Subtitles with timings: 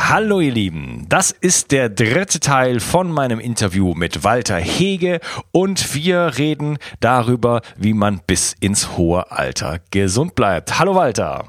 [0.00, 5.18] Hallo ihr Lieben, das ist der dritte Teil von meinem Interview mit Walter Hege
[5.50, 10.78] und wir reden darüber, wie man bis ins hohe Alter gesund bleibt.
[10.78, 11.46] Hallo Walter.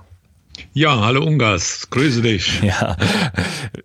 [0.73, 2.61] Ja, hallo Ungas, grüße dich.
[2.63, 2.97] Ja,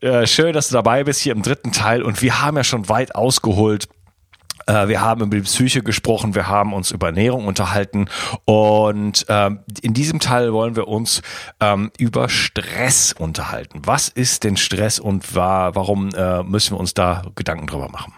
[0.00, 2.88] äh, schön, dass du dabei bist hier im dritten Teil und wir haben ja schon
[2.88, 3.88] weit ausgeholt
[4.66, 8.06] wir haben über die Psyche gesprochen, wir haben uns über Ernährung unterhalten
[8.44, 11.22] und ähm, in diesem Teil wollen wir uns
[11.60, 13.82] ähm, über Stress unterhalten.
[13.84, 18.12] Was ist denn Stress und war, warum äh, müssen wir uns da Gedanken drüber machen?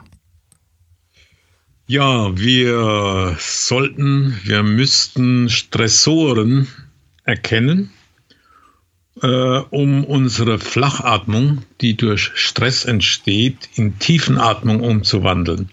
[1.88, 6.66] Ja, wir sollten, wir müssten Stressoren
[7.22, 7.90] erkennen,
[9.22, 15.70] äh, um unsere Flachatmung, die durch Stress entsteht, in Tiefenatmung umzuwandeln.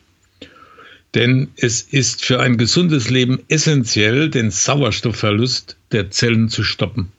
[1.16, 7.12] Denn es ist für ein gesundes Leben essentiell, den Sauerstoffverlust der Zellen zu stoppen.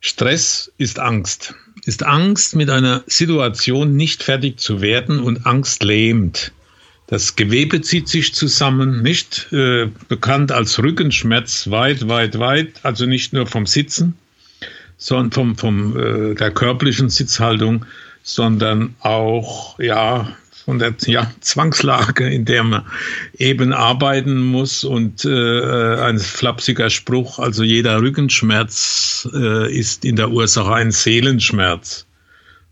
[0.00, 1.54] Stress ist Angst.
[1.84, 6.52] Ist Angst, mit einer Situation nicht fertig zu werden und Angst lähmt.
[7.06, 13.32] Das Gewebe zieht sich zusammen, nicht äh, bekannt als Rückenschmerz, weit, weit, weit, also nicht
[13.32, 14.14] nur vom Sitzen,
[14.96, 17.84] sondern vom, vom äh, der körperlichen Sitzhaltung,
[18.22, 22.86] sondern auch ja von der ja, Zwangslage, in der man
[23.36, 30.30] eben arbeiten muss und äh, ein flapsiger Spruch, also jeder Rückenschmerz äh, ist in der
[30.30, 32.06] Ursache ein Seelenschmerz.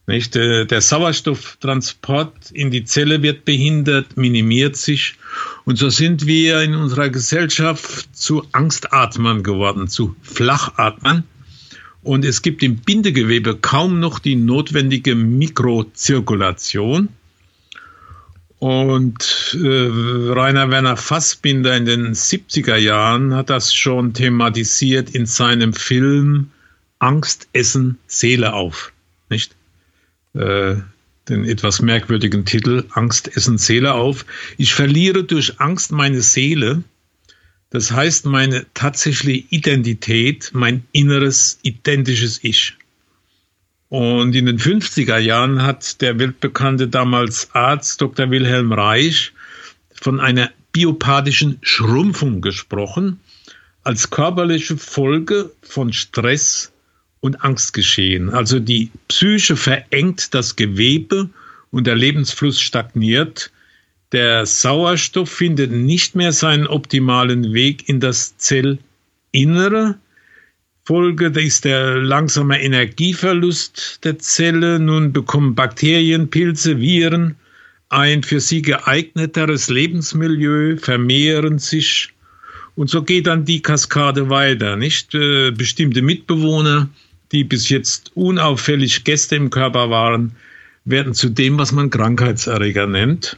[0.07, 0.37] Nicht?
[0.37, 5.17] Äh, der Sauerstofftransport in die Zelle wird behindert, minimiert sich
[5.65, 11.25] und so sind wir in unserer Gesellschaft zu Angstatmern geworden, zu Flachatmern.
[12.03, 17.11] Und es gibt im Bindegewebe kaum noch die notwendige Mikrozirkulation.
[18.61, 19.89] Und äh,
[20.33, 26.51] Rainer Werner Fassbinder in den 70er Jahren hat das schon thematisiert in seinem Film
[26.99, 28.93] Angst essen Seele auf,
[29.31, 29.57] nicht?
[30.35, 30.77] Äh,
[31.31, 34.27] den etwas merkwürdigen Titel Angst essen Seele auf.
[34.59, 36.85] Ich verliere durch Angst meine Seele.
[37.71, 42.77] Das heißt meine tatsächliche Identität, mein inneres identisches Ich.
[43.91, 48.31] Und in den 50er Jahren hat der weltbekannte damals Arzt Dr.
[48.31, 49.33] Wilhelm Reich
[50.01, 53.19] von einer biopathischen Schrumpfung gesprochen,
[53.83, 56.71] als körperliche Folge von Stress
[57.19, 58.31] und Angstgeschehen.
[58.31, 61.29] Also die Psyche verengt das Gewebe
[61.73, 63.51] und der Lebensfluss stagniert.
[64.13, 69.99] Der Sauerstoff findet nicht mehr seinen optimalen Weg in das Zellinnere,
[70.91, 74.81] Folge ist der langsame Energieverlust der Zelle.
[74.81, 77.37] Nun bekommen Bakterien, Pilze, Viren
[77.91, 82.09] ein für sie geeigneteres Lebensmilieu, vermehren sich.
[82.75, 85.15] Und so geht dann die Kaskade weiter, nicht?
[85.15, 86.89] Äh, bestimmte Mitbewohner,
[87.31, 90.33] die bis jetzt unauffällig Gäste im Körper waren,
[90.85, 93.37] werden zu dem, was man Krankheitserreger nennt.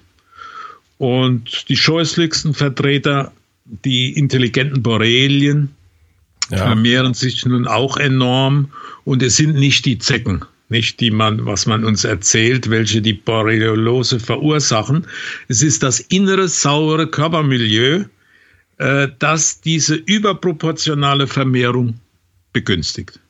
[0.97, 3.31] Und die scheußlichsten Vertreter,
[3.67, 5.69] die intelligenten Borrelien,
[6.53, 6.59] ja.
[6.59, 8.71] vermehren sich nun auch enorm
[9.05, 10.45] und es sind nicht die Zecken.
[10.69, 15.07] nicht die man, was man uns erzählt, welche die Borreliose verursachen.
[15.49, 18.05] Es ist das innere saure Körpermilieu,
[18.79, 22.01] äh, das diese überproportionale Vermehrung
[22.53, 23.21] begünstigt.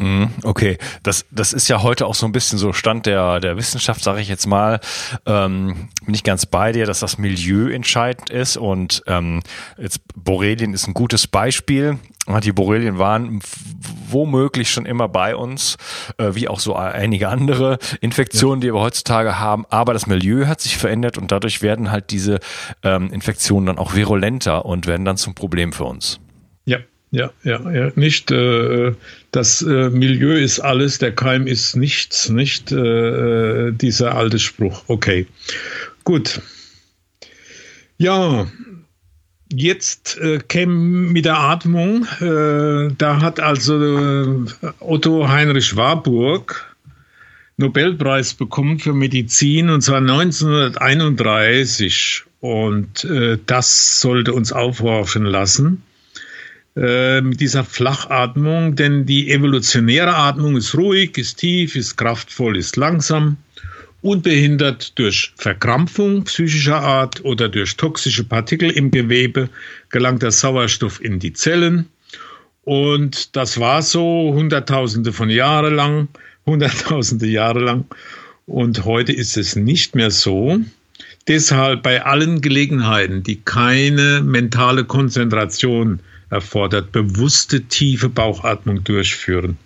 [0.00, 3.58] Mhm, okay, das, das ist ja heute auch so ein bisschen so Stand der, der
[3.58, 4.80] Wissenschaft, sage ich jetzt mal.
[5.26, 9.42] Ähm, bin ich ganz bei dir, dass das Milieu entscheidend ist und ähm,
[9.76, 11.98] jetzt Borrelien ist ein gutes Beispiel.
[12.42, 13.40] Die Borrelien waren
[14.08, 15.76] womöglich schon immer bei uns,
[16.16, 18.68] äh, wie auch so einige andere Infektionen, ja.
[18.68, 19.66] die wir heutzutage haben.
[19.68, 22.38] Aber das Milieu hat sich verändert und dadurch werden halt diese
[22.82, 26.20] ähm, Infektionen dann auch virulenter und werden dann zum Problem für uns.
[26.64, 26.78] Ja,
[27.10, 27.92] ja, ja, ja.
[27.96, 28.92] Nicht äh,
[29.32, 34.84] das äh, Milieu ist alles, der Keim ist nichts, nicht äh, dieser alte Spruch.
[34.86, 35.26] Okay,
[36.04, 36.40] gut.
[37.98, 38.46] Ja,
[39.52, 42.06] jetzt äh, käme mit der Atmung.
[42.20, 44.46] Äh, da hat also äh,
[44.78, 46.66] Otto Heinrich Warburg
[47.56, 55.82] Nobelpreis bekommen für Medizin und zwar 1931 und äh, das sollte uns aufhorchen lassen.
[56.76, 62.76] Äh, mit dieser Flachatmung, denn die evolutionäre Atmung ist ruhig, ist tief, ist kraftvoll, ist
[62.76, 63.38] langsam,
[64.02, 69.48] unbehindert durch Verkrampfung psychischer Art oder durch toxische Partikel im Gewebe
[69.88, 71.86] gelangt der Sauerstoff in die Zellen.
[72.62, 76.08] Und das war so Hunderttausende von Jahren lang,
[76.46, 77.84] Hunderttausende Jahre lang.
[78.46, 80.60] Und heute ist es nicht mehr so.
[81.26, 89.58] Deshalb bei allen Gelegenheiten, die keine mentale Konzentration erfordert bewusste tiefe Bauchatmung durchführen,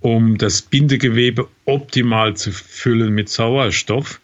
[0.00, 4.20] um das Bindegewebe optimal zu füllen mit Sauerstoff.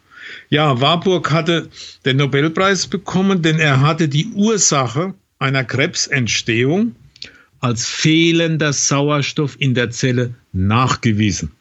[0.51, 1.69] Ja, Warburg hatte
[2.05, 6.95] den Nobelpreis bekommen, denn er hatte die Ursache einer Krebsentstehung
[7.61, 11.53] als fehlender Sauerstoff in der Zelle nachgewiesen.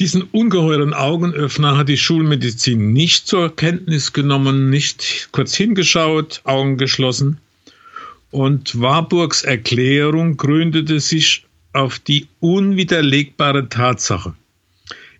[0.00, 7.38] Diesen ungeheuren Augenöffner hat die Schulmedizin nicht zur Kenntnis genommen, nicht kurz hingeschaut, Augen geschlossen.
[8.34, 14.34] Und Warburgs Erklärung gründete sich auf die unwiderlegbare Tatsache.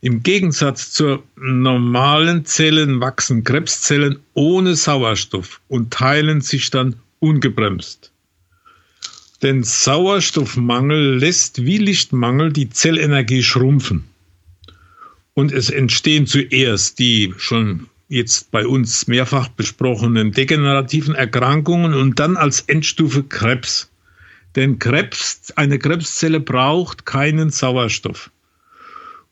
[0.00, 8.10] Im Gegensatz zur normalen Zellen wachsen Krebszellen ohne Sauerstoff und teilen sich dann ungebremst.
[9.42, 14.02] Denn Sauerstoffmangel lässt wie Lichtmangel die Zellenergie schrumpfen.
[15.34, 22.36] Und es entstehen zuerst die schon jetzt bei uns mehrfach besprochenen degenerativen Erkrankungen und dann
[22.36, 23.90] als Endstufe Krebs.
[24.56, 28.30] Denn Krebs, eine Krebszelle braucht keinen Sauerstoff.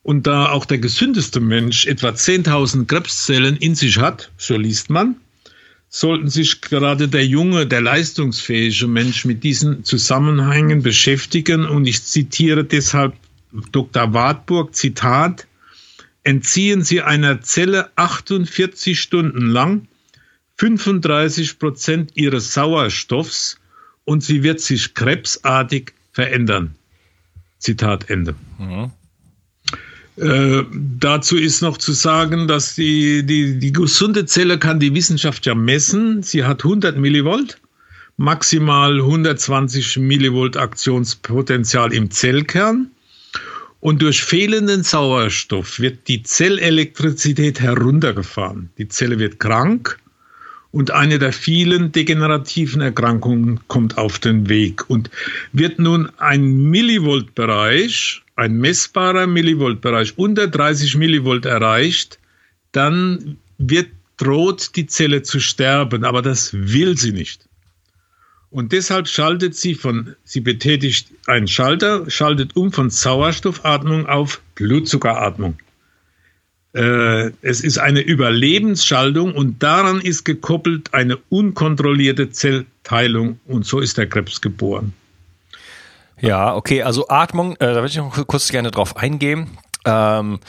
[0.03, 5.15] Und da auch der gesündeste Mensch etwa 10.000 Krebszellen in sich hat, so liest man,
[5.89, 11.67] sollten sich gerade der junge, der leistungsfähige Mensch mit diesen Zusammenhängen beschäftigen.
[11.67, 13.15] Und ich zitiere deshalb
[13.71, 14.13] Dr.
[14.13, 15.47] Wartburg, Zitat,
[16.25, 19.89] entziehen Sie einer Zelle 48 Stunden lang
[20.57, 23.59] 35 Prozent ihres Sauerstoffs
[24.05, 26.75] und sie wird sich krebsartig verändern.
[27.59, 28.35] Zitat Ende.
[28.59, 28.91] Mhm.
[30.17, 35.47] Äh, dazu ist noch zu sagen, dass die, die, die gesunde Zelle kann die Wissenschaft
[35.47, 36.23] ja messen.
[36.23, 37.59] Sie hat 100 Millivolt,
[38.19, 42.91] maximal 120 Millivolt Aktionspotenzial im Zellkern.
[43.83, 48.71] Und durch fehlenden Sauerstoff wird die Zellelektrizität heruntergefahren.
[48.79, 49.99] Die Zelle wird krank
[50.71, 54.89] und eine der vielen degenerativen Erkrankungen kommt auf den Weg.
[54.89, 55.11] Und
[55.53, 62.21] wird nun ein Millivoltbereich, ein messbarer Millivoltbereich unter 30 Millivolt erreicht,
[62.71, 67.49] dann wird droht die Zelle zu sterben, aber das will sie nicht.
[68.53, 75.57] Und deshalb schaltet sie von, sie betätigt einen Schalter, schaltet um von Sauerstoffatmung auf Blutzuckeratmung.
[76.75, 83.97] Äh, es ist eine Überlebensschaltung und daran ist gekoppelt eine unkontrollierte Zellteilung und so ist
[83.97, 84.93] der Krebs geboren.
[86.21, 89.49] Ja, okay, also Atmung, äh, da würde ich noch kurz gerne drauf eingehen.
[89.87, 90.41] Ähm,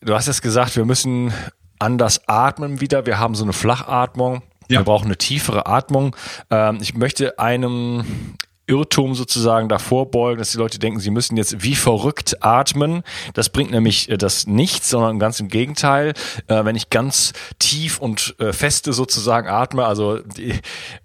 [0.00, 1.32] du hast jetzt gesagt, wir müssen
[1.78, 3.06] anders atmen wieder.
[3.06, 4.42] Wir haben so eine Flachatmung.
[4.70, 4.80] Ja.
[4.80, 6.16] Wir brauchen eine tiefere Atmung.
[6.50, 8.36] Ähm, ich möchte einem
[8.70, 13.02] Irrtum sozusagen davor beugen, dass die Leute denken, sie müssen jetzt wie verrückt atmen.
[13.34, 16.14] Das bringt nämlich äh, das nichts, sondern ganz im Gegenteil.
[16.46, 20.54] Äh, wenn ich ganz tief und äh, feste sozusagen atme, also die,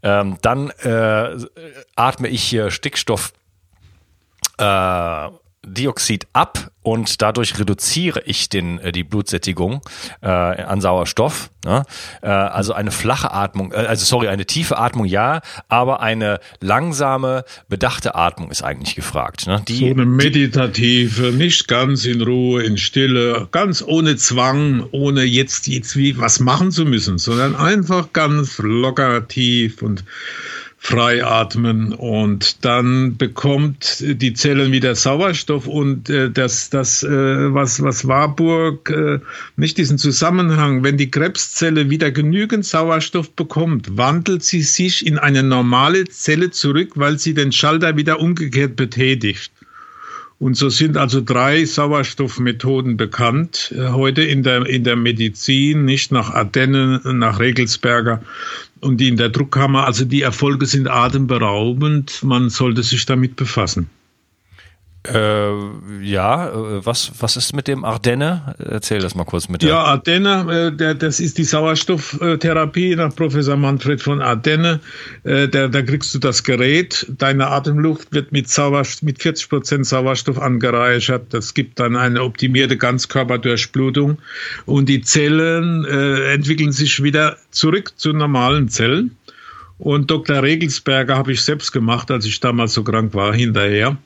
[0.03, 1.37] ähm, dann äh,
[1.95, 3.33] atme ich hier Stickstoff
[4.59, 5.27] äh,
[5.65, 9.81] Dioxid ab und dadurch reduziere ich den, äh, die Blutsättigung
[10.21, 11.49] äh, an Sauerstoff.
[11.65, 11.83] Ne?
[12.21, 17.43] Äh, also eine flache Atmung, äh, also sorry, eine tiefe Atmung ja, aber eine langsame,
[17.67, 19.47] bedachte Atmung ist eigentlich gefragt.
[19.47, 19.63] Ne?
[19.67, 25.67] Die, so eine meditative, nicht ganz in Ruhe, in Stille, ganz ohne Zwang, ohne jetzt,
[25.67, 30.03] jetzt wie was machen zu müssen, sondern einfach ganz locker, tief und
[30.85, 37.81] frei atmen und dann bekommt die Zellen wieder Sauerstoff und äh, das, das äh, was,
[37.81, 39.19] was Warburg, äh,
[39.55, 45.41] nicht diesen Zusammenhang, wenn die Krebszelle wieder genügend Sauerstoff bekommt, wandelt sie sich in eine
[45.41, 49.51] normale Zelle zurück, weil sie den Schalter wieder umgekehrt betätigt.
[50.37, 56.11] Und so sind also drei Sauerstoffmethoden bekannt äh, heute in der, in der Medizin, nicht
[56.11, 58.21] nach Ardennen, nach Regelsberger
[58.81, 59.85] und die in der Druckkammer.
[59.85, 62.21] Also die Erfolge sind atemberaubend.
[62.23, 63.89] Man sollte sich damit befassen.
[65.13, 68.55] Äh, ja, äh, was, was ist mit dem Ardenne?
[68.59, 69.63] Erzähl das mal kurz mit.
[69.63, 74.79] Ja, Ardenne, äh, der, das ist die Sauerstofftherapie nach Professor Manfred von Ardenne.
[75.23, 79.85] Äh, der, da kriegst du das Gerät, deine Atemluft wird mit, Sauerstoff, mit 40 Prozent
[79.85, 81.33] Sauerstoff angereichert.
[81.33, 84.17] Das gibt dann eine optimierte Ganzkörperdurchblutung
[84.65, 89.15] und die Zellen äh, entwickeln sich wieder zurück zu normalen Zellen.
[89.77, 90.41] Und Dr.
[90.41, 93.97] Regelsberger habe ich selbst gemacht, als ich damals so krank war, hinterher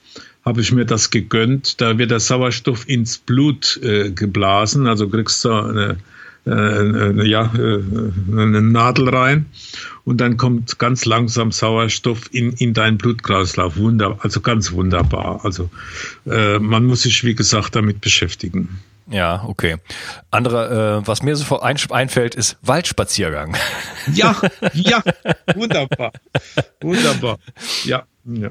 [0.43, 1.81] habe ich mir das gegönnt.
[1.81, 5.97] Da wird der Sauerstoff ins Blut äh, geblasen, also kriegst du eine,
[6.45, 7.81] äh, ja, äh,
[8.31, 9.45] eine Nadel rein
[10.05, 13.77] und dann kommt ganz langsam Sauerstoff in, in deinen Blutkreislauf.
[13.77, 15.41] Wunder, also ganz wunderbar.
[15.43, 15.69] Also
[16.25, 18.79] äh, man muss sich, wie gesagt, damit beschäftigen.
[19.09, 19.77] Ja, okay.
[20.29, 23.57] Andere, äh, was mir sofort ein, einfällt, ist Waldspaziergang.
[24.13, 24.35] Ja,
[24.73, 25.03] ja,
[25.55, 26.11] wunderbar.
[26.81, 27.39] Wunderbar.
[27.85, 28.03] Ja.
[28.31, 28.49] Ja.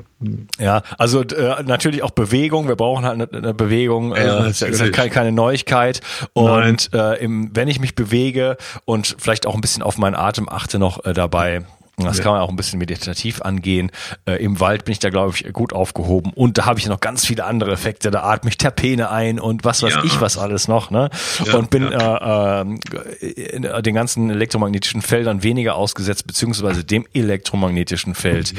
[0.59, 2.69] ja, also äh, natürlich auch Bewegung.
[2.69, 4.15] Wir brauchen halt eine, eine Bewegung.
[4.15, 6.01] Äh, ja, ist, ist keine, keine Neuigkeit.
[6.33, 10.49] Und äh, im, wenn ich mich bewege und vielleicht auch ein bisschen auf meinen Atem
[10.49, 11.65] achte noch äh, dabei,
[12.05, 12.25] das ja.
[12.25, 13.90] kann man auch ein bisschen meditativ angehen.
[14.26, 16.33] Äh, Im Wald bin ich da, glaube ich, gut aufgehoben.
[16.33, 18.11] Und da habe ich noch ganz viele andere Effekte.
[18.11, 20.05] Da atme ich Terpene ein und was weiß ja.
[20.05, 20.90] ich was alles noch.
[20.90, 21.11] Ne?
[21.45, 28.55] Ja, und bin äh, äh, den ganzen elektromagnetischen Feldern weniger ausgesetzt, beziehungsweise dem elektromagnetischen Feld.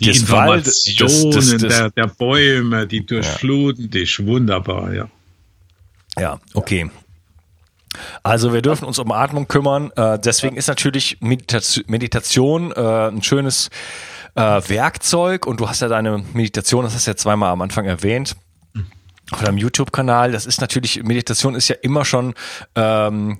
[0.00, 4.24] Die des Informationen des, des, des, der, der, Bäume, die durchfluten dich.
[4.24, 5.08] Wunderbar, ja.
[6.18, 6.90] Ja, okay.
[8.22, 9.90] Also wir dürfen uns um Atmung kümmern.
[9.96, 13.70] Äh, deswegen ist natürlich Meditation, Meditation äh, ein schönes
[14.34, 15.46] äh, Werkzeug.
[15.46, 18.36] Und du hast ja deine Meditation, das hast du ja zweimal am Anfang erwähnt,
[19.32, 20.32] auf deinem YouTube-Kanal.
[20.32, 22.34] Das ist natürlich, Meditation ist ja immer schon
[22.74, 23.38] ähm,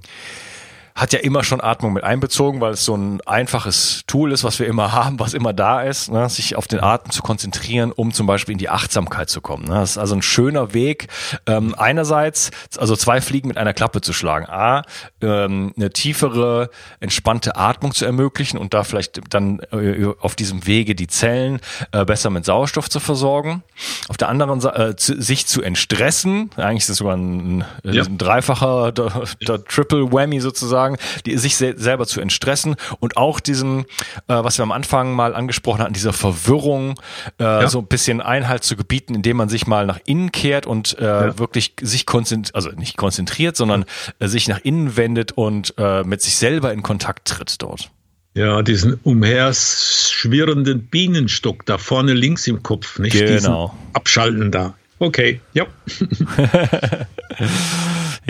[0.96, 4.58] hat ja immer schon Atmung mit einbezogen, weil es so ein einfaches Tool ist, was
[4.58, 6.28] wir immer haben, was immer da ist, ne?
[6.28, 9.64] sich auf den Atem zu konzentrieren, um zum Beispiel in die Achtsamkeit zu kommen.
[9.64, 9.74] Ne?
[9.74, 11.08] Das ist also ein schöner Weg,
[11.46, 14.46] ähm, einerseits, also zwei Fliegen mit einer Klappe zu schlagen.
[14.46, 14.82] A,
[15.20, 20.94] ähm, eine tiefere, entspannte Atmung zu ermöglichen und da vielleicht dann äh, auf diesem Wege
[20.94, 21.60] die Zellen
[21.92, 23.62] äh, besser mit Sauerstoff zu versorgen.
[24.08, 28.02] Auf der anderen Seite äh, zu, sich zu entstressen, eigentlich ist das sogar ein, ja.
[28.04, 33.16] ein dreifacher, der, der Triple Whammy sozusagen, sagen, die, sich se selber zu entstressen und
[33.16, 33.84] auch diesen, äh,
[34.28, 36.98] was wir am Anfang mal angesprochen hatten, dieser Verwirrung
[37.38, 37.68] äh, ja.
[37.68, 41.04] so ein bisschen Einhalt zu gebieten, indem man sich mal nach innen kehrt und äh,
[41.04, 41.38] ja.
[41.38, 43.84] wirklich sich konzentriert, also nicht konzentriert, sondern
[44.18, 47.90] äh, sich nach innen wendet und äh, mit sich selber in Kontakt tritt dort.
[48.34, 53.14] Ja, diesen umherschwirrenden Bienenstock da vorne links im Kopf, nicht?
[53.14, 53.32] Genau.
[53.32, 53.54] Diesen
[53.94, 54.74] Abschalten da.
[54.98, 55.66] Okay, ja.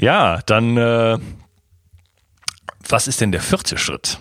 [0.00, 1.18] ja, dann äh,
[2.90, 4.18] was ist denn der vierte Schritt?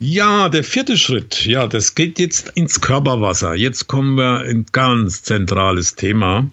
[0.00, 3.54] Ja, der vierte Schritt, ja, das geht jetzt ins Körperwasser.
[3.54, 6.48] Jetzt kommen wir in ganz zentrales Thema.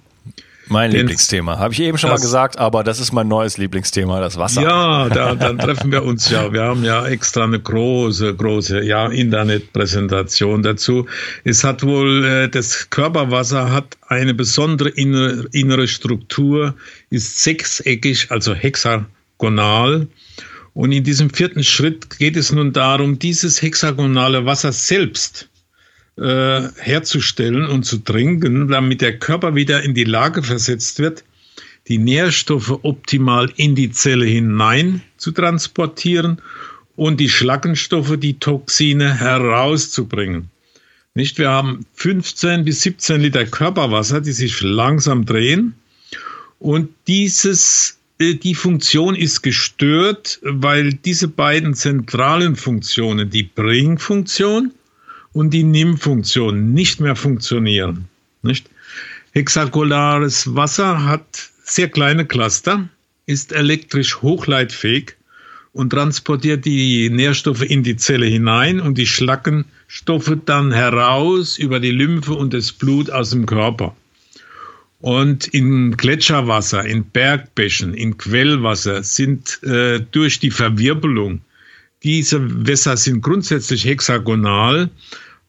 [0.68, 1.60] Mein Denn Lieblingsthema.
[1.60, 4.64] Habe ich eben schon mal gesagt, aber das ist mein neues Lieblingsthema, das Wasser.
[4.64, 6.52] Ja, da, dann treffen wir uns ja.
[6.52, 11.06] Wir haben ja extra eine große, große ja, Internetpräsentation dazu.
[11.44, 16.74] Es hat wohl, äh, das Körperwasser hat eine besondere innere, innere Struktur,
[17.12, 20.08] ist sechseckig, also hexagonal
[20.76, 25.48] und in diesem vierten Schritt geht es nun darum, dieses hexagonale Wasser selbst
[26.18, 31.24] äh, herzustellen und zu trinken, damit der Körper wieder in die Lage versetzt wird,
[31.88, 36.42] die Nährstoffe optimal in die Zelle hinein zu transportieren
[36.98, 40.50] und die Schlackenstoffe, die Toxine herauszubringen.
[41.14, 41.38] Nicht?
[41.38, 45.76] Wir haben 15 bis 17 Liter Körperwasser, die sich langsam drehen.
[46.60, 54.72] Und dieses die Funktion ist gestört, weil diese beiden zentralen Funktionen, die Bring-Funktion
[55.34, 58.06] und die Nimm-Funktion, nicht mehr funktionieren.
[58.42, 58.70] Nicht?
[59.34, 62.88] Hexagolares Wasser hat sehr kleine Cluster,
[63.26, 65.16] ist elektrisch hochleitfähig
[65.74, 71.92] und transportiert die Nährstoffe in die Zelle hinein und die Schlackenstoffe dann heraus über die
[71.92, 73.94] Lymphe und das Blut aus dem Körper.
[75.06, 81.42] Und in Gletscherwasser, in Bergbächen, in Quellwasser sind äh, durch die Verwirbelung,
[82.02, 84.90] diese Wässer sind grundsätzlich hexagonal,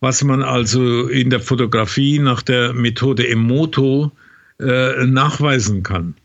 [0.00, 4.12] was man also in der Fotografie nach der Methode Emoto
[4.60, 6.16] äh, nachweisen kann.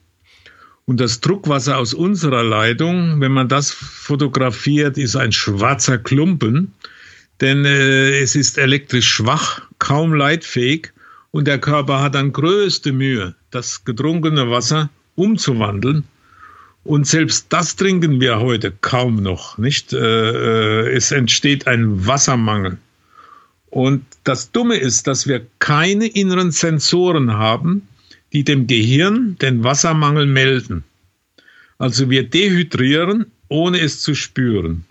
[0.84, 6.74] Und das Druckwasser aus unserer Leitung, wenn man das fotografiert, ist ein schwarzer Klumpen,
[7.40, 10.92] denn äh, es ist elektrisch schwach, kaum leitfähig
[11.32, 16.04] und der Körper hat dann größte Mühe, das getrunkene Wasser umzuwandeln.
[16.84, 19.94] Und selbst das trinken wir heute kaum noch, nicht?
[19.94, 22.78] Äh, äh, es entsteht ein Wassermangel.
[23.70, 27.88] Und das Dumme ist, dass wir keine inneren Sensoren haben,
[28.34, 30.84] die dem Gehirn den Wassermangel melden.
[31.78, 34.86] Also wir dehydrieren, ohne es zu spüren.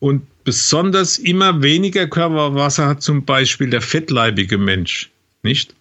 [0.00, 5.11] Und besonders immer weniger Körperwasser hat zum Beispiel der fettleibige Mensch,
[5.42, 5.74] nicht?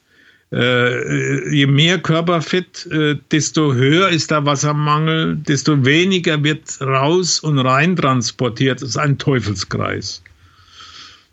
[0.53, 7.57] Äh, je mehr Körperfett, äh, desto höher ist der Wassermangel, desto weniger wird raus und
[7.59, 8.81] rein transportiert.
[8.81, 10.21] Das ist ein Teufelskreis.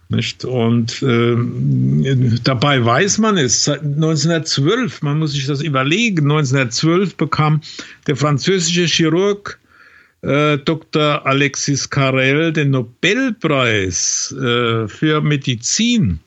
[0.08, 0.44] Nicht?
[0.44, 1.36] Und äh,
[2.44, 7.60] dabei weiß man es, seit 1912, man muss sich das überlegen, 1912 bekam
[8.06, 9.58] der französische Chirurg
[10.22, 11.26] äh, Dr.
[11.26, 16.20] Alexis Carrel den Nobelpreis äh, für Medizin.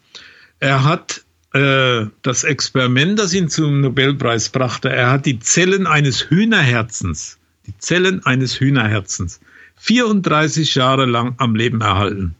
[0.59, 6.29] Er hat äh, das Experiment, das ihn zum Nobelpreis brachte, er hat die Zellen eines
[6.29, 9.39] Hühnerherzens, die Zellen eines Hühnerherzens,
[9.77, 12.35] 34 Jahre lang am Leben erhalten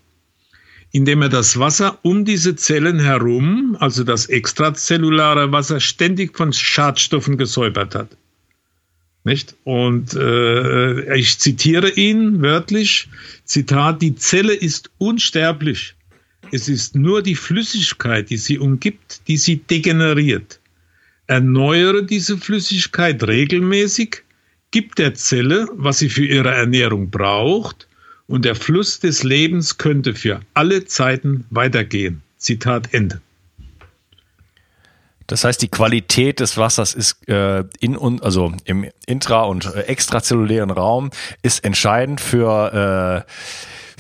[0.91, 7.37] indem er das Wasser um diese Zellen herum, also das extrazellulare Wasser, ständig von Schadstoffen
[7.37, 8.09] gesäubert hat.
[9.23, 9.55] Nicht?
[9.63, 13.07] Und äh, ich zitiere ihn wörtlich,
[13.45, 15.95] Zitat, die Zelle ist unsterblich.
[16.51, 20.60] Es ist nur die Flüssigkeit, die sie umgibt, die sie degeneriert.
[21.27, 24.24] Erneuere diese Flüssigkeit regelmäßig,
[24.72, 27.88] gib der Zelle, was sie für ihre Ernährung braucht,
[28.27, 32.22] und der Fluss des Lebens könnte für alle Zeiten weitergehen.
[32.37, 33.22] Zitat Ende.
[35.27, 39.81] Das heißt, die Qualität des Wassers ist äh, in und also im intra- und äh,
[39.83, 41.11] extrazellulären Raum
[41.42, 43.31] ist entscheidend für äh,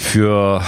[0.01, 0.61] für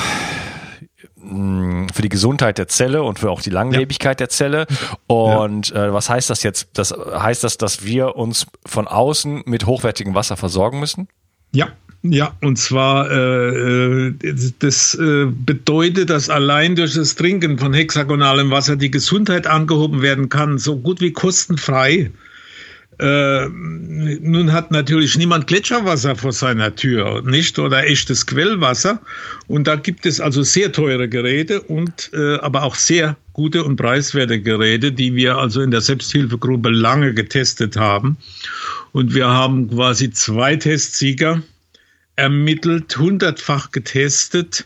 [1.94, 4.26] für die Gesundheit der Zelle und für auch die Langlebigkeit ja.
[4.26, 4.68] der Zelle.
[5.08, 5.88] Und ja.
[5.88, 6.68] äh, was heißt das jetzt?
[6.74, 11.08] Das heißt das, dass wir uns von außen mit hochwertigem Wasser versorgen müssen?
[11.52, 11.70] Ja,
[12.06, 14.14] ja, und zwar äh, äh,
[14.60, 20.28] das äh, bedeutet, dass allein durch das Trinken von hexagonalem Wasser die Gesundheit angehoben werden
[20.28, 22.12] kann, so gut wie kostenfrei.
[23.04, 27.60] Äh, nun hat natürlich niemand Gletscherwasser vor seiner Tür, nicht?
[27.60, 29.02] Oder echtes Quellwasser.
[29.48, 33.76] Und da gibt es also sehr teure Geräte und äh, aber auch sehr gute und
[33.76, 38.16] preiswerte Geräte, die wir also in der Selbsthilfegruppe lange getestet haben.
[38.94, 41.44] Und wir haben quasi zwei Testsieger
[42.16, 44.66] ermittelt, hundertfach getestet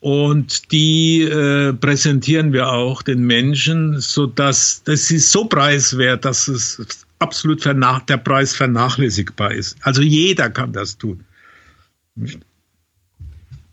[0.00, 6.48] und die äh, präsentieren wir auch den Menschen, so dass das ist so preiswert, dass
[6.48, 9.76] es absolut vernach der Preis vernachlässigbar ist.
[9.82, 11.24] Also jeder kann das tun.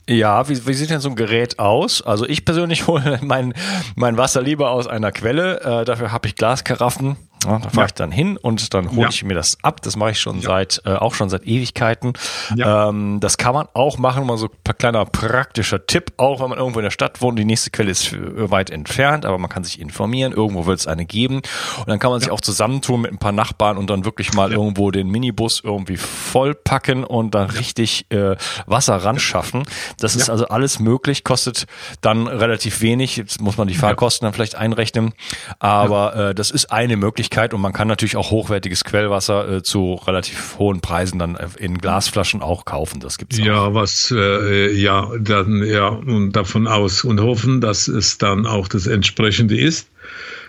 [0.08, 2.02] Ja, wie, wie sieht denn so ein Gerät aus?
[2.02, 3.54] Also ich persönlich hole mein,
[3.96, 5.62] mein Wasser lieber aus einer Quelle.
[5.62, 7.86] Äh, dafür habe ich Glaskaraffen ja, da fahre ja.
[7.86, 9.10] ich dann hin und dann hole ja.
[9.10, 9.82] ich mir das ab.
[9.82, 12.14] Das mache ich schon seit äh, auch schon seit Ewigkeiten.
[12.58, 16.58] Ähm, das kann man auch machen, mal so ein kleiner praktischer Tipp, auch wenn man
[16.58, 17.38] irgendwo in der Stadt wohnt.
[17.38, 20.34] Die nächste Quelle ist weit entfernt, aber man kann sich informieren.
[20.34, 21.38] Irgendwo wird es eine geben
[21.78, 24.52] und dann kann man sich auch zusammentun mit ein paar Nachbarn und dann wirklich mal
[24.52, 29.64] irgendwo den Minibus irgendwie vollpacken und dann richtig äh, Wasser ran schaffen.
[30.00, 31.66] Das ist also alles möglich, kostet
[32.02, 33.18] dann relativ wenig.
[33.18, 35.14] Jetzt muss man die Fahrkosten dann vielleicht einrechnen,
[35.60, 39.64] aber äh, das ist eine Möglichkeit Möglichkeit und man kann natürlich auch hochwertiges Quellwasser äh,
[39.64, 43.00] zu relativ hohen Preisen dann in Glasflaschen auch kaufen.
[43.00, 43.74] Das gibt's ja, auch.
[43.74, 48.86] was äh, ja dann ja und davon aus und hoffen, dass es dann auch das
[48.86, 49.88] entsprechende ist.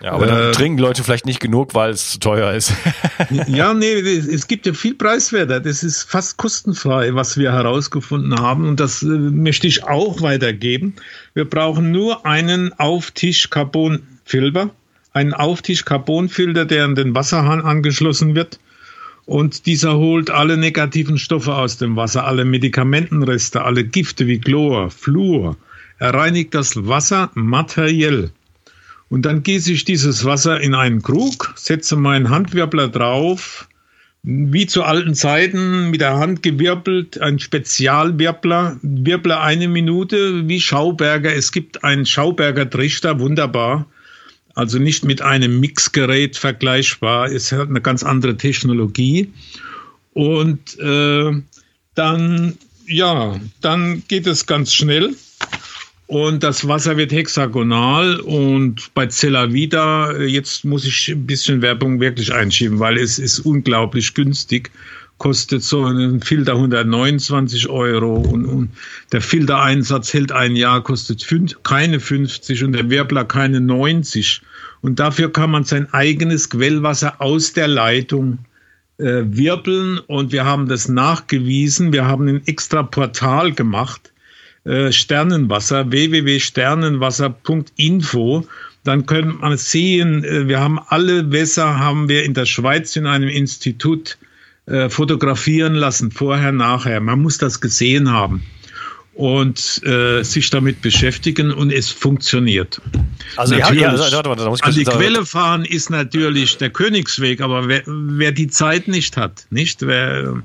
[0.03, 2.75] Ja, aber dann äh, trinken Leute vielleicht nicht genug, weil es zu teuer ist.
[3.47, 5.61] ja, nee, es gibt ja viel preiswerter.
[5.61, 8.69] Das ist fast kostenfrei, was wir herausgefunden haben.
[8.69, 10.97] Und das äh, möchte ich auch weitergeben.
[11.33, 14.71] Wir brauchen nur einen Auftisch-Carbon-Filter
[15.16, 18.61] einen Auftisch-Carbonfilter, der an den Wasserhahn angeschlossen wird.
[19.24, 24.90] Und dieser holt alle negativen Stoffe aus dem Wasser, alle Medikamentenreste, alle Gifte wie Chlor,
[24.90, 25.57] Fluor.
[25.98, 28.31] Er reinigt das Wasser materiell.
[29.09, 33.68] Und dann gieße ich dieses Wasser in einen Krug, setze meinen Handwirbler drauf,
[34.22, 41.35] wie zu alten Zeiten mit der Hand gewirbelt, ein Spezialwirbler, Wirbler eine Minute, wie Schauberger.
[41.35, 43.87] Es gibt einen Schauberger Trichter, wunderbar.
[44.57, 47.31] Also nicht mit einem Mixgerät vergleichbar.
[47.31, 49.31] Es hat eine ganz andere Technologie.
[50.14, 51.31] Und äh,
[51.95, 55.14] dann, ja, dann geht es ganz schnell.
[56.07, 62.33] Und das Wasser wird hexagonal und bei Celavida, jetzt muss ich ein bisschen Werbung wirklich
[62.33, 64.71] einschieben, weil es ist unglaublich günstig.
[65.19, 68.71] Kostet so ein Filter 129 Euro und, und
[69.12, 74.42] der Filtereinsatz hält ein Jahr, kostet fünf, keine 50 und der Wirbler keine 90.
[74.87, 78.38] Und dafür kann man sein eigenes Quellwasser aus der Leitung
[78.99, 81.92] äh, wirbeln und wir haben das nachgewiesen.
[81.92, 84.12] Wir haben ein extra Portal gemacht
[84.62, 88.46] äh, Sternenwasser, www.sternenwasser.info.
[88.85, 93.07] Dann können man sehen, äh, wir haben alle Wässer, haben wir in der Schweiz in
[93.07, 94.18] einem Institut
[94.66, 97.01] äh, fotografieren lassen, vorher, nachher.
[97.01, 98.44] Man muss das gesehen haben
[99.16, 102.83] und äh, sich damit beschäftigen und es funktioniert.
[103.37, 107.66] Also natürlich, ja, also, warte, warte, an die Quelle fahren ist natürlich der Königsweg, aber
[107.66, 110.42] wer, wer die Zeit nicht hat, nicht wer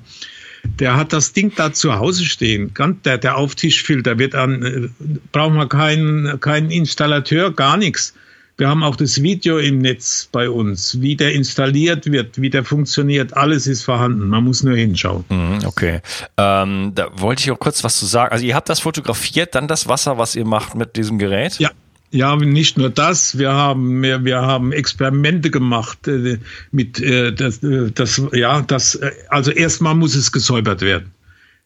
[0.63, 2.71] der hat das Ding da zu Hause stehen.
[3.03, 4.89] Der, der Auftischfilter wird an, äh,
[5.31, 8.13] braucht man keinen, keinen Installateur, gar nichts.
[8.61, 12.63] Wir haben auch das Video im Netz bei uns, wie der installiert wird, wie der
[12.63, 13.35] funktioniert.
[13.35, 14.27] Alles ist vorhanden.
[14.27, 15.25] Man muss nur hinschauen.
[15.29, 16.01] Mhm, okay.
[16.37, 18.31] Ähm, da wollte ich auch kurz was zu sagen.
[18.31, 21.57] Also ihr habt das fotografiert, dann das Wasser, was ihr macht mit diesem Gerät?
[21.57, 21.71] Ja,
[22.11, 26.37] ja, nicht nur das, wir haben wir, wir haben Experimente gemacht äh,
[26.71, 31.11] mit äh, das, äh, das ja das äh, also erstmal muss es gesäubert werden.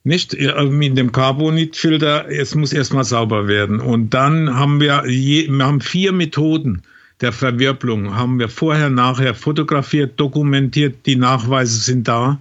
[0.06, 5.50] Nicht äh, in dem Carbonitfilter, es muss erstmal sauber werden und dann haben wir je,
[5.50, 6.84] wir haben vier Methoden
[7.22, 12.40] der Verwirbelung haben wir vorher nachher fotografiert, dokumentiert, die Nachweise sind da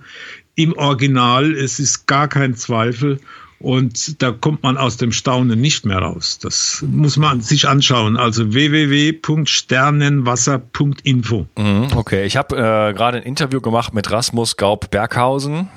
[0.57, 3.19] im Original, es ist gar kein Zweifel
[3.61, 6.39] und da kommt man aus dem Staunen nicht mehr raus.
[6.41, 8.19] Das muss man sich anschauen.
[8.19, 11.47] Also www.sternenwasser.info.
[11.57, 15.69] Mhm, okay, ich habe äh, gerade ein Interview gemacht mit Rasmus Gaub-Berghausen.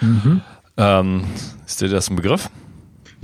[0.00, 0.42] Mhm.
[0.76, 1.24] Ähm,
[1.66, 2.50] ist dir das ein Begriff?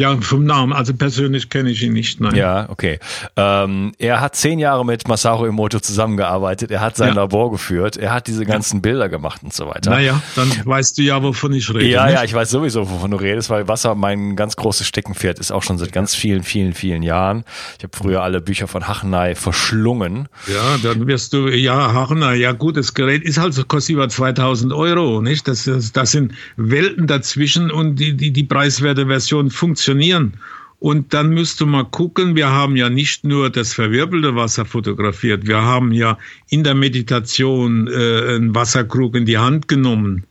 [0.00, 0.72] Ja, vom Namen.
[0.72, 2.22] Also persönlich kenne ich ihn nicht.
[2.22, 2.34] Nein.
[2.34, 2.98] Ja, okay.
[3.36, 6.70] Ähm, er hat zehn Jahre mit Masaru Emoto zusammengearbeitet.
[6.70, 7.16] Er hat sein ja.
[7.16, 7.98] Labor geführt.
[7.98, 8.80] Er hat diese ganzen ja.
[8.80, 9.90] Bilder gemacht und so weiter.
[9.90, 11.84] Naja, dann weißt du ja, wovon ich rede.
[11.84, 12.14] Ja, nicht?
[12.14, 15.62] ja, ich weiß sowieso, wovon du redest, weil Wasser mein ganz großes Steckenpferd ist auch
[15.62, 17.44] schon seit ganz vielen, vielen, vielen Jahren.
[17.76, 20.30] Ich habe früher alle Bücher von Hachenay verschlungen.
[20.46, 24.08] Ja, dann wirst du, ja, Hachenay, ja gut, das Gerät ist halt so, kostet über
[24.08, 25.46] 2000 Euro, nicht?
[25.46, 30.34] Das, das, das sind Welten dazwischen und die, die, die preiswerte Version funktioniert funktionieren.
[30.78, 35.60] Und dann müsste man gucken, wir haben ja nicht nur das verwirbelte Wasser fotografiert, wir
[35.60, 36.16] haben ja
[36.48, 40.24] in der Meditation äh, einen Wasserkrug in die Hand genommen,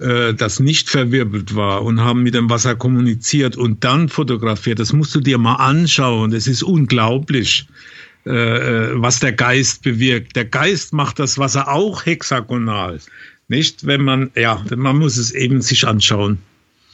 [0.00, 4.80] äh, das nicht verwirbelt war und haben mit dem Wasser kommuniziert und dann fotografiert.
[4.80, 7.68] Das musst du dir mal anschauen, das ist unglaublich,
[8.26, 10.34] äh, äh was der Geist bewirkt.
[10.34, 12.98] Der Geist macht das Wasser auch hexagonal.
[13.46, 16.38] Nicht, wenn man, ja, man muss es eben sich anschauen.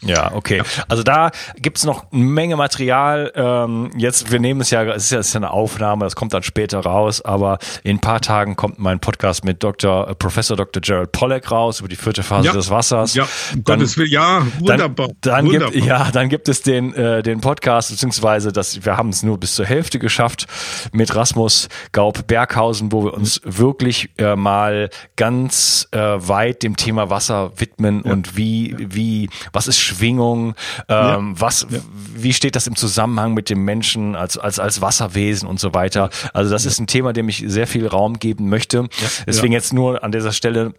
[0.03, 0.63] Ja, okay.
[0.89, 3.33] Also da gibt's noch eine Menge Material.
[3.35, 6.17] Ähm, jetzt, wir nehmen es ja, es ist ja, es ist ja eine Aufnahme, das
[6.17, 10.09] kommt dann später raus, aber in ein paar Tagen kommt mein Podcast mit Dr.
[10.09, 10.81] Äh, Professor Dr.
[10.81, 12.53] Gerald Pollack raus über die vierte Phase ja.
[12.53, 13.15] des Wassers.
[13.15, 15.09] Ja, um dann, Gottes Willen, ja, wunderbar.
[15.21, 15.71] Dann, dann wunderbar.
[15.71, 19.39] Gibt, ja, dann gibt es den, äh, den Podcast, beziehungsweise das, wir haben es nur
[19.39, 20.47] bis zur Hälfte geschafft
[20.93, 27.09] mit Rasmus Gaub Berghausen, wo wir uns wirklich äh, mal ganz äh, weit dem Thema
[27.11, 28.13] Wasser widmen ja.
[28.13, 30.55] und wie, wie, was ist Schwingung, ähm,
[30.89, 31.21] ja.
[31.41, 31.79] was, ja.
[32.15, 36.11] wie steht das im Zusammenhang mit dem Menschen als, als, als Wasserwesen und so weiter.
[36.33, 36.71] Also das ja.
[36.71, 38.89] ist ein Thema, dem ich sehr viel Raum geben möchte.
[39.27, 40.75] Deswegen jetzt nur an dieser Stelle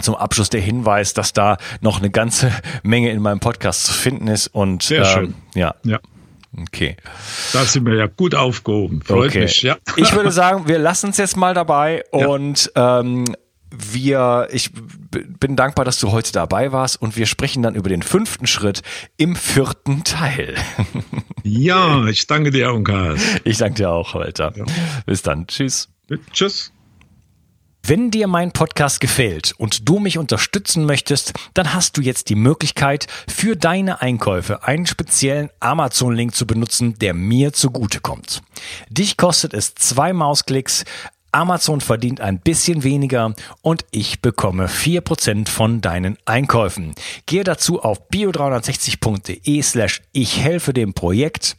[0.00, 4.28] zum Abschluss der Hinweis, dass da noch eine ganze Menge in meinem Podcast zu finden
[4.28, 5.34] ist und sehr ähm, schön.
[5.54, 5.74] ja.
[5.84, 5.98] ja.
[6.58, 6.96] Okay.
[7.52, 9.02] Da sind wir ja gut aufgehoben.
[9.02, 9.40] Freut okay.
[9.40, 9.76] mich, ja.
[9.96, 13.24] Ich würde sagen, wir lassen es jetzt mal dabei und ähm,
[13.92, 18.02] wir, ich bin dankbar, dass du heute dabei warst und wir sprechen dann über den
[18.02, 18.82] fünften Schritt
[19.16, 20.54] im vierten Teil.
[21.48, 23.20] Ja, ich danke dir, Unkas.
[23.44, 24.52] Ich danke dir auch, Walter.
[24.56, 24.64] Ja.
[25.06, 25.46] Bis dann.
[25.46, 25.88] Tschüss.
[26.32, 26.72] Tschüss.
[27.88, 32.34] Wenn dir mein Podcast gefällt und du mich unterstützen möchtest, dann hast du jetzt die
[32.34, 38.42] Möglichkeit, für deine Einkäufe einen speziellen Amazon-Link zu benutzen, der mir zugutekommt.
[38.88, 40.84] Dich kostet es zwei Mausklicks,
[41.36, 46.94] Amazon verdient ein bisschen weniger und ich bekomme 4% von deinen Einkäufen.
[47.26, 51.58] Gehe dazu auf bio360.de slash ich helfe dem Projekt